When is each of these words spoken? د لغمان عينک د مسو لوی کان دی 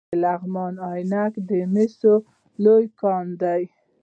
د 0.09 0.11
لغمان 0.23 0.73
عينک 0.89 1.33
د 1.49 1.51
مسو 1.73 2.13
لوی 2.63 2.85
کان 3.01 3.25
دی 3.41 3.63